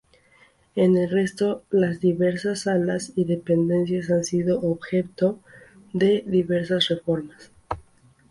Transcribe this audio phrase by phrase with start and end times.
[0.75, 5.39] En el resto, las diversas salas y dependencias han sido objeto
[5.93, 7.51] de diversas reformas.